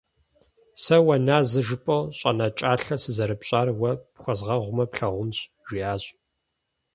[0.83, 6.03] «Сэ уэ назэ жыпӏэу щӏэнэкӏалъэ сызэрыпщӏар уэ пхуэзгъэгъумэ плъагъунщ»,— жиӏащ.